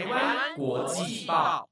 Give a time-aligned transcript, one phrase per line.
[0.00, 1.68] 台湾国际报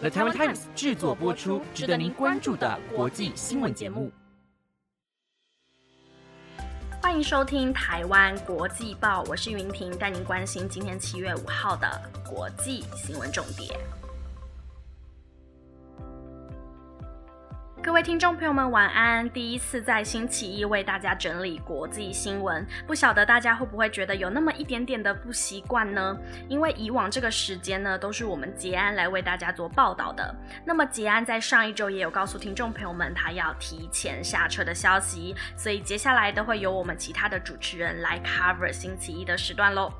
[0.00, 4.10] ，The Taiwan Times 制作播出，值得您关注的国际新闻节目。
[7.02, 13.78] 欢迎收听台湾国际报，我是云婷，带您关心今天七月五号的国际新闻重点。
[17.86, 19.30] 各位听众朋友们，晚安！
[19.30, 26.18] 第一次在星期一为大家整理国际新闻，不晓得大家会不会觉得有那么一点点的不习惯呢？
[26.48, 30.34] 因为以往这个时间呢，都是我们杰安来为大家做报道的。
[30.64, 39.92] 那么杰安在上一周也有告诉听众朋友们，他要提前下车的消息，所以接下来都会由我们其他的主持人来 cover 星期一的时段喽。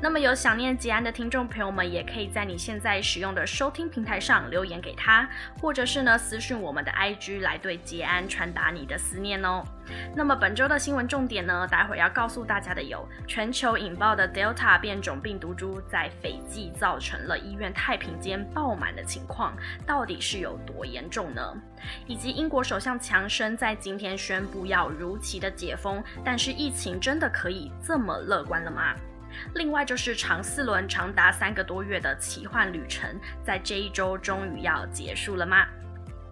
[0.00, 5.28] 那么有想念吉安的听众朋友们，也可以在你现在使用的收听平台上留言给他，
[5.60, 9.64] 或者是呢私讯我们的 IG 来对吉安传达你的思念哦。
[10.16, 19.54] 那么本周的新闻重点呢，待会儿要告诉大家的有：全球引爆的 Delta 变种病毒株在斐济造成了医院太平间爆满的情况，
[19.86, 21.42] 到底是有多严重呢？
[22.06, 28.94] 以及英国首相强生在今天宣布要如期的解封，但是疫情真的可以这么乐观了吗？
[29.54, 33.08] 另外就是长四轮长达三个多月的奇幻旅程，
[33.42, 35.66] 在这一周终于要结束了吗？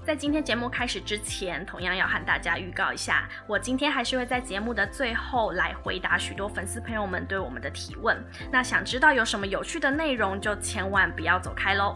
[0.04, 8.16] 在今天节目开始之前，同样要和大家预告一下，我今天还是会在节目的最后来回答许多粉丝朋友们对我们的提问。
[8.50, 11.94] 那想知道有什么有趣的内容，就千万不要走开喽。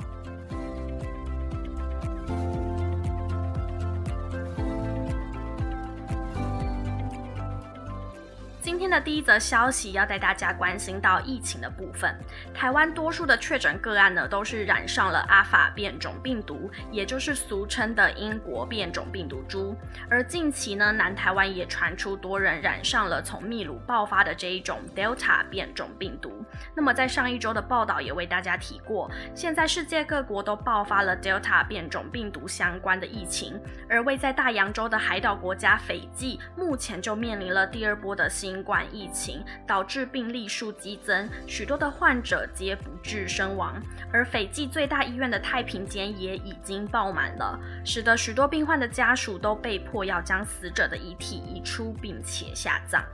[8.86, 12.14] 天的第一则消息要带大家关心到疫情的部分。
[12.54, 19.76] 台湾多数的确诊个案呢，都是染上了阿法变种病毒，也就是俗称的英国变种病毒株。
[20.08, 26.44] 而近期呢，南台湾也传出多人染上了从秘鲁爆发的这一种 Delta 变种病毒。
[26.76, 38.62] 那么在上一周的报道也为大家提过，现在世界各国都爆发了 Delta 变种病毒相关的疫情，而位在大洋洲的海岛国家斐济，目前就面临了第二波的新。
[38.66, 43.80] 冠疫情导致病例数激增，许多的患者皆不治身亡，
[44.12, 53.04] 而斐济最大医院的太平间也已经爆满了，使得许多病患的家属都被迫要将死者的遗体移出，并且下葬。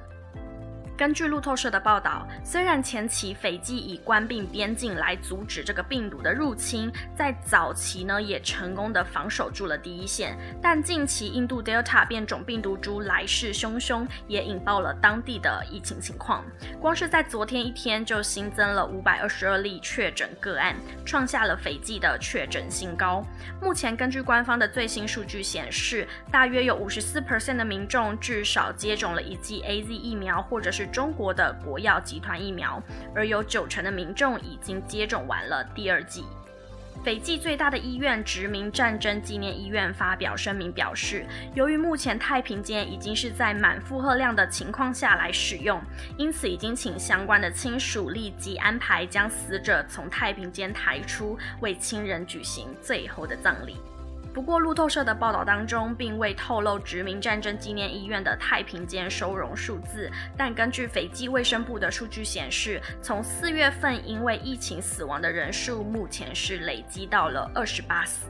[1.02, 16.44] 根据路透社的报道，虽然前期斐济以关闭边境来阻止这个病毒的入侵，在早期呢也成功的防守住了第一线，但近期印度 Delta 变种病毒株来势汹汹，也引爆了当地的疫情情况。
[16.80, 23.26] 光是在昨天一天就新增了五百二十二例确诊个案，创下了斐济的确诊新高。
[23.60, 32.80] 目前根据官方的最新数据显示，大约有五十四 percent 的民众至少接种了一剂 A Z 疫苗，或者是中国的国药集团疫苗，
[33.14, 36.24] 而有九成的民众已经接种完了第二剂。
[37.02, 45.82] 斐济最大的医院殖民战争纪念医院发表声明表示，由于目前太平间已经是在满负荷量的情况下来使用，
[46.16, 53.78] 因此已经请相关的亲属立即安排将死者从太平间抬出，为亲人举行最后的葬礼。
[54.34, 68.26] 不过，路透社的报道当中并未透露殖民战争纪念医院的太平间收容数字，但根据斐济卫生部的数据显示，从四月份因为疫情死亡的人数，目前是累积到了二十八死。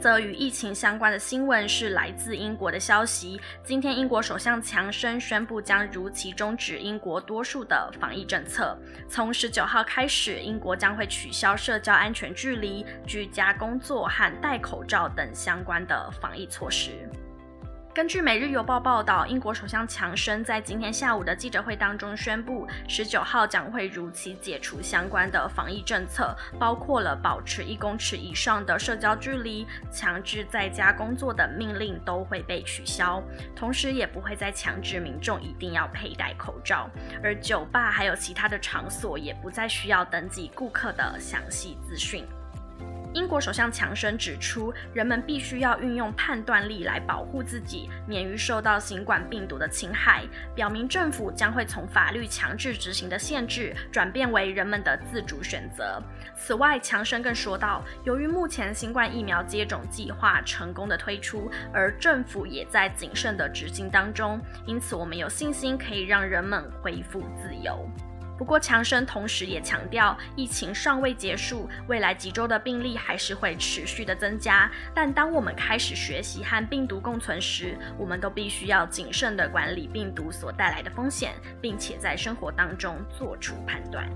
[0.00, 3.38] 则与疫情相关的新闻是来自英国的消息。
[3.62, 8.76] 今天，英国首相强生宣布将如期终止英国多数的防疫政策。
[9.06, 17.06] 从十九号开始，英国将会取消社交安全距离、居家工作和戴口罩等相关的防疫措施。
[17.92, 33.20] 根据《每日邮报》报道，英国首相强生在今天下午的记者会当中宣布，十九号将会如期解除相关的防疫政策，包括了保持一公尺以上的社交距离、强制在家工作的命令都会被取消，
[33.56, 36.88] 同时也不会再强制民众一定要佩戴口罩，
[37.24, 42.24] 而酒吧还有其他的场所也不再需要登记顾客的详细资讯。
[43.12, 50.24] 英国首相强生指出，人们必须要运用判断力来保护自己，免于受到新冠病毒的侵害。
[50.54, 56.00] 表明政府将会从法律强制执行的限制，转变为人们的自主选择。
[56.36, 67.88] 此外，强生更说道，由于目前新冠疫苗接种计划成功的推出，而政府也在谨慎的执行当中，因此我们有信心可以让人们恢复自由。
[68.40, 74.70] 不过强生同时也强调，疫情尚未结束，未来几周的病例还是会持续的增加。
[74.94, 84.08] 但当我们开始学习和病毒共存时，我们都必须要谨慎的管理病毒所带来的风险，并且在生活当中做出判断。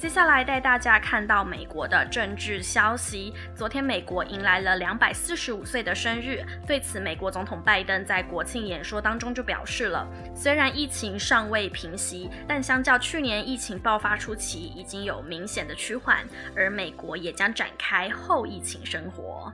[0.00, 3.34] 接下来带大家看到美国的政治消息。
[3.54, 6.42] 昨天，美国迎来了两百四十五岁的生日。
[6.66, 16.26] 对此，美国总统拜登在国庆演说当中就表示了：虽然疫情尚未平息，但相较去年疫情爆发初期，已经有明显的趋缓，
[16.56, 19.52] 而美国也将展开后疫情生活。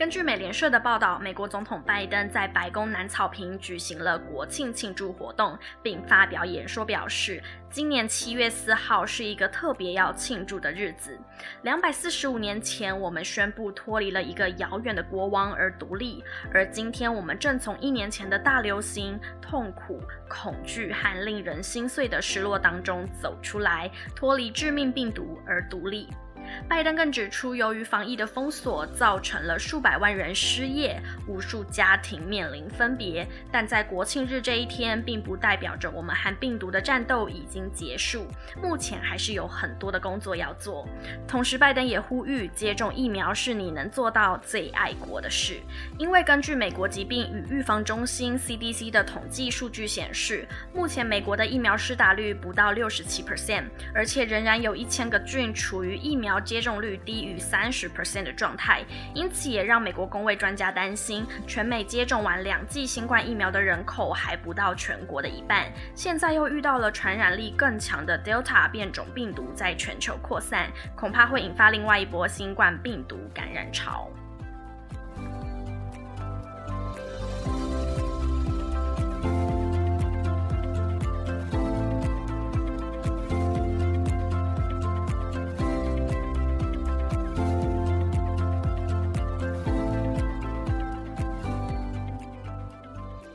[0.00, 7.38] 根据美联社的报道，美国总统拜登在白宫南草坪举行了国庆庆祝活动，并发表演说，表示
[7.68, 11.20] 今年七月四号是一个特别要庆祝的日子。
[11.64, 20.00] 两百四十五年前，我们宣布脱离了一个遥远的国王而独立，而今天我们正从一年前的大流行、痛苦、
[20.30, 26.08] 恐惧和令人心碎的失落当中走出来，脱离致命病毒而独立。
[26.68, 33.26] 拜登更指出，由于防疫的封锁，造成了数百万人失业，无数家庭面临分别。
[33.52, 38.26] 但在国庆日这一天，并不代表着我们和病毒的战斗已经结束，
[38.62, 40.88] 目前还是有很多的工作要做。
[41.28, 45.60] 同时，拜登也呼吁，接种疫苗是你能做到最爱国的事。
[45.98, 53.64] 因为根据美国疾病与预防中心 （CDC） 的统计数据显示，目前美国的疫苗施打率不到六十七 percent，
[53.94, 56.39] 而且仍然有一千个郡处于疫苗。
[56.40, 58.82] 接种率低于三十 percent 的状态，
[59.14, 65.70] 因此也让美国工位专家担心，全美接种完两剂新冠疫苗的人口还不到全国的一半。
[65.94, 74.08] 现在又遇到了传染力更强的 Delta 变种病毒在全球扩散，恐怕会引发另外一波新冠病毒感染潮。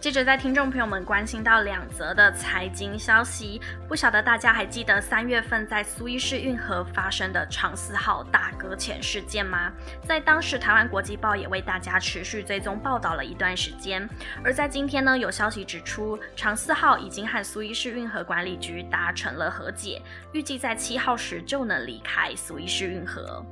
[0.05, 9.73] 接着，在听众朋友们关心到两则的财经消息，不晓得大家还记得三月份在苏伊士运河发生的长四号大搁浅事件吗？
[10.03, 14.07] 在当时，台湾国际报也为大家持续追踪报道了一段时间。
[14.43, 19.99] 而在今天呢，有消息指出，长四号已经和苏伊士运河管理局达成了和解，
[20.33, 23.43] 预计在七号时就能离开苏伊士运河。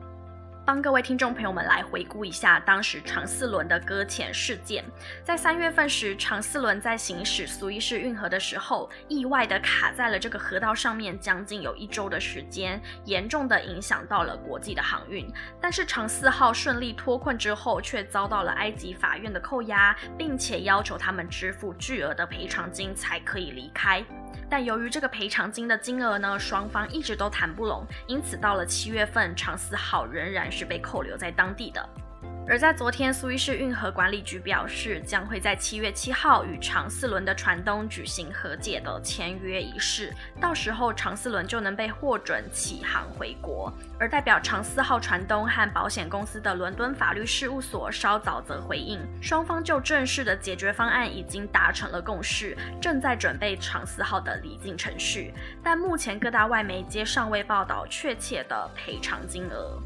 [0.65, 4.83] 帮各位听众朋友们来回顾一下当时长四轮的搁浅事件。
[5.21, 15.29] 在三月份时，长四轮在行驶苏伊士运河的时候，意外的卡在了这个河道上面，将近有一周的时间，严重的影响到了国际的航运。
[15.59, 24.01] 但是长四号顺利脱困之后，却遭到了埃及法院的扣押，并且要求他们支付巨额的赔偿金才可以离开。
[24.49, 31.89] 但由于这个赔偿金的金额呢，双方一直都谈不拢，因此到了七月份，常思浩仍然是被扣留在当地的。
[32.45, 43.71] 而在昨天，苏伊士运河管理局表示，将会在七月七号与长四轮的船东举行和解的签约仪式，到时候长四轮就能被获准起航回国。
[43.97, 59.81] 而代表长四号船东和保险公司的伦敦法律事务所稍早则回应，双方就正式的解决方案已经达成了共识，正在准备长四号的离境程序，但目前各大外媒皆尚未报道确切的赔偿金额。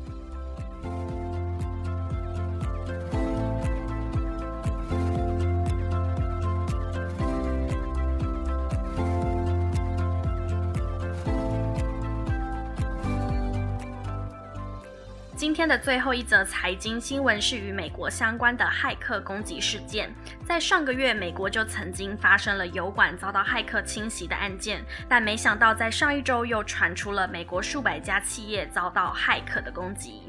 [15.38, 20.12] 今天的最后一则财经新闻是与美国相关的骇客攻击事件。
[20.44, 30.24] 在上个月，美国就曾经发生了油管遭到骇客侵袭的案件，但没想到在上一周又传出了美国数百家企业遭到骇客的攻击。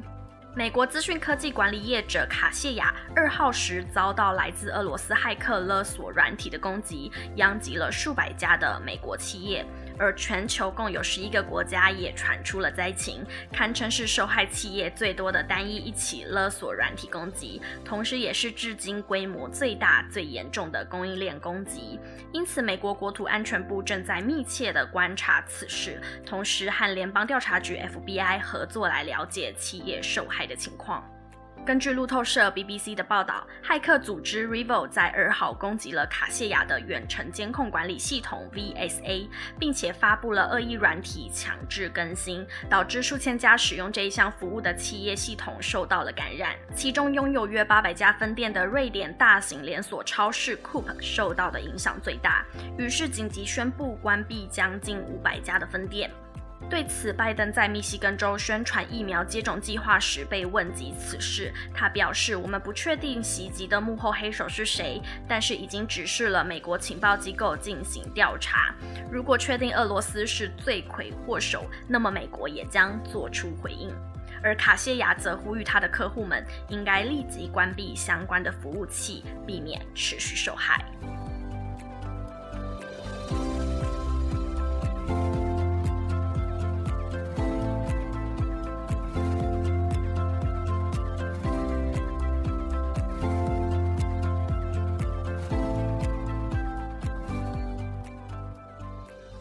[0.54, 9.64] 美国资讯科技管理业者卡谢亚二号时遭到来自俄罗斯骇客勒索软体的攻击，殃及了数百家的美国企业。
[9.98, 21.98] 而全球共有十一个国家也传出了灾情，堪称是受害企业最多的单一一起勒索软体攻击，同时也是至今规模最大、最严重的供应链攻击。
[22.32, 31.04] 因此，美国国土安全部正在密切的观察此事，同时和联邦调查局 FBI 合作来了解企业受害的情况。
[31.68, 46.56] 根据路透社 BBC 的报道，骇客组织 REvil 在二号攻击了卡谢亚的远程监控管理系统 VSA，并且发布了恶意软体强制更新，导致数千家使用这一项服务的企业系统受到了感染。
[46.74, 52.46] 其中拥有约八百家分店的瑞典大型连锁超市 Coop 受到的影响最大，
[52.78, 56.10] 于是紧急宣布关闭将近五百家的分店。
[56.70, 68.74] 对此，拜登在密西根州宣传疫苗接种计划时被问及此事，他表示：“我们不确定袭击的幕后黑手是谁，但是已经指示了美国情报机构进行调查。
[69.10, 73.90] 如果确定俄罗斯是罪魁祸首，那么美国也将做出回应。”
[74.40, 80.84] 而卡谢亚则呼吁他的客户们应该立即关闭相关的服务器，避免持续受害。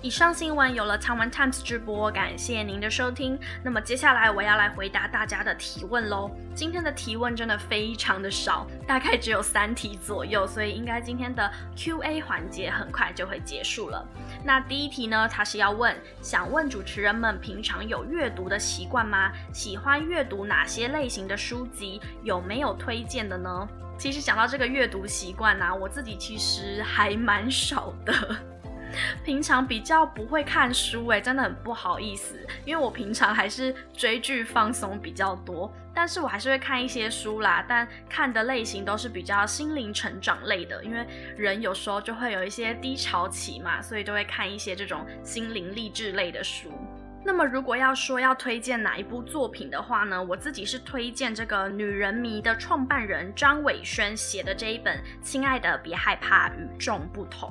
[0.08, 3.38] 以上新闻有了 Taiwan Times 直播，感谢您的收听。
[3.62, 6.32] 那么接下来我要来回答大家的提问喽。
[6.56, 14.08] 今天的提问真的非常的少，大概只有三题左右，所以应该今天的 Q&A 环节很快就会结束了。
[14.46, 19.34] 那第一题呢，他是要问，想问主持人们平常有阅读的习惯吗？
[19.52, 22.00] 喜欢阅读哪些类型的书籍？
[22.24, 23.68] 有没有推荐的呢？
[24.00, 28.38] 其实讲到这个阅读习惯呢，我自己其实还蛮少的。
[29.24, 32.36] 平常比较不会看书，哎，真的很不好意思，
[32.66, 46.72] 因为我平常还是追剧放松比较多，但是我还是会看一些书啦，但看的类型都是比较心灵成长类的，因为人有时候就会有一些低潮期嘛，所以就会看一些这种心灵励志类的书。
[47.26, 57.50] 那么如果要说要推荐哪一部作品的话呢，我自己是推荐这个女人迷的创办人张伟轩写的这一本《亲爱的别害怕，与众不同》。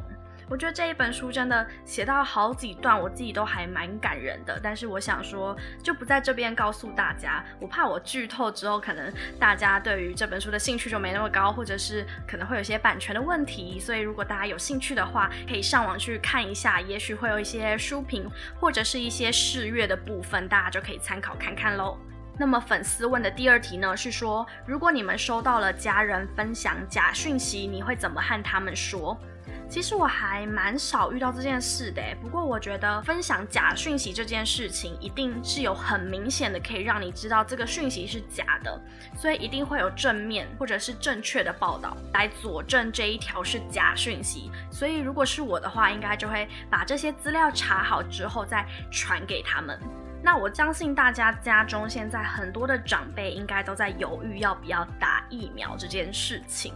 [0.49, 4.61] 我觉得这一本书真的写到好几段，我自己都还蛮感人的。
[4.63, 13.81] 但是我想说，就不在这边告诉大家，我怕我剧透之后，可能大家对于这本书的兴趣就没那么高，或者是可能会有些版权的问题。
[13.81, 21.99] 所以如果大家有兴趣的话，可以上网去看一下，也许会有一些书评或者是一些试阅的部分，大家就可以参考看看喽。
[22.39, 29.19] 那么粉丝问的第二题呢，是说如果你们收到了家人分享假讯息，你会怎么和他们说？
[29.69, 38.81] 其实我还蛮少遇到这件事的，不过我觉得分享假讯息这件事情，一定是有很明显的可以让你知道这个讯息是假的，
[39.17, 44.51] 所以一定会有正面或者是正确的报道来佐证这一条是假讯息。
[44.71, 49.79] 所以如果是我的话，应该就会把这些资料查好之后再传给他们。
[50.23, 56.75] 那我相信大家家中现在很多的长辈应该都在犹豫要不要打疫苗这件事情。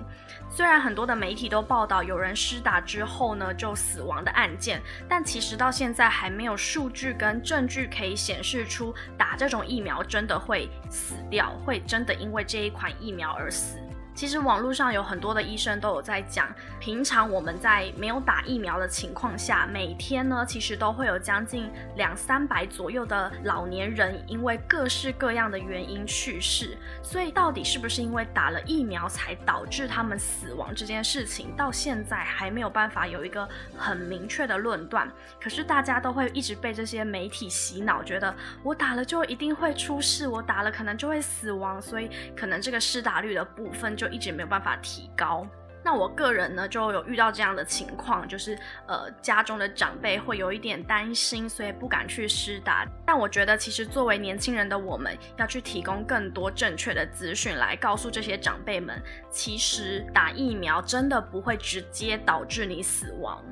[0.49, 13.79] 虽然很多的媒体都报道有人施打之后呢就死亡的案件，但其实到现在还没有数据跟证据可以显示出打这种疫苗真的会死掉，会真的因为这一款疫苗而死。
[14.21, 26.77] 其实网络上有很多的医生都有在讲，平常我们在没有打疫苗的情况下，每天呢其实都会有将近两三百左右的老年人因为各式各样的原因去世。
[27.03, 35.11] 所以到底是不是因为打了疫苗才导致他们死亡这件事情，到现在还没有办法有一个很明确的论断。
[35.41, 44.10] 可是大家都会一直被这些媒体洗脑，觉得我打了就一定会出事，我打了可能就会死亡，所以可能这个施打率的部分就。
[44.11, 45.47] 一直没有办法提高。
[45.83, 48.55] 那我个人呢，就有遇到这样的情况，就是
[48.87, 52.87] 呃，家中的长辈会有一点担心，所以不敢去施打。
[53.07, 63.43] 但我觉得，其实作为年轻人的我们，要去提供更多正确的资讯，来告诉这些长辈们，其实打疫苗真的不会直接导致你死亡。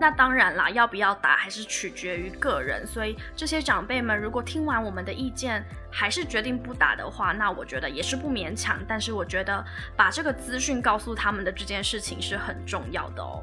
[0.00, 2.86] 那当然啦，要不要打还是取决于个人。
[2.86, 8.78] 所以这些长辈们，如果听完我们的意见，还是决定不打的话，那我觉得也是不勉强。
[8.86, 9.64] 但是我觉得
[9.96, 13.42] 把这个资讯告诉他们的这件事情是很重要的哦。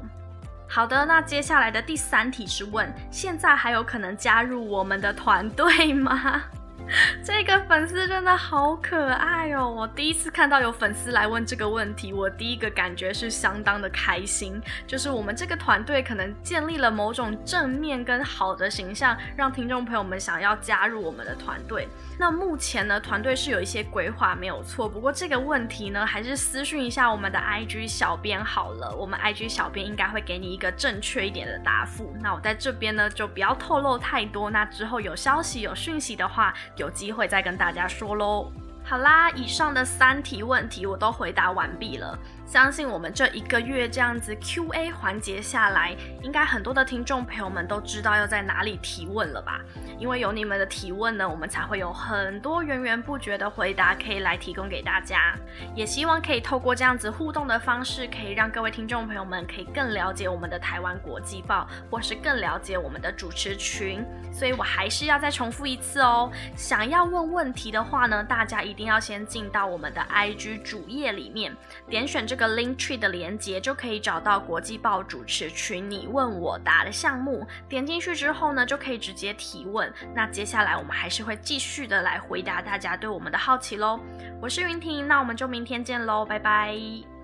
[0.68, 6.42] 好的，那接下来的第三题是问：现在还有可能加入我们的团队吗？
[7.24, 9.68] 这个粉丝真的好可爱哦！
[9.68, 14.62] 我第一次看到有粉丝来问这个问题，我第一个感觉是相当的开心。
[14.86, 21.88] 就是我们这个团队可能建立了某种正面跟好的形象，让听众朋友们想要加入我们的团队。
[22.18, 24.88] 那目前呢，团队是有一些规划，没有错。
[24.88, 28.94] 不过这个问题呢，还是私讯一下我们的 IG 小编好了。
[28.94, 32.14] 我们 IG 小编应该会给你一个正确一点的答复。
[32.22, 34.50] 那我在这边呢，就不要透露太多。
[34.50, 36.54] 那之后有消息、有讯息的话。
[36.76, 38.50] 有机会再跟大家说喽。
[38.88, 42.16] 好啦，以上的三题问题我都回答完毕了。
[42.46, 49.60] 相信我们这一个月这样子 Q&A 环节下来，应该很多的听众朋友们都知道要在哪里提问了吧？
[49.98, 55.34] 因为有你们的提问呢，我们才会有很多源源不绝的回答可以来提供给大家。
[55.74, 64.04] 也希望可以透过这样子互动的方式，可以让各位听众朋友们可以更了解我们的台湾国际报，或是更了解我们的主持群。
[64.32, 71.56] 所以我还是要再重复一次哦，想要问问题的话呢，大家一一定要先进到我们的 IG 主页里面，
[71.88, 72.36] 点选这。
[72.36, 79.90] 个 link tree 的连接就可以找到国际报主持群你问我答的项目，点进去之后呢，就可以直接提问。
[80.14, 83.98] 那接下来我们还是会继续的来回答大家对我们的好奇喽。
[84.38, 87.15] 我是云婷，那我们就明天见喽，拜拜。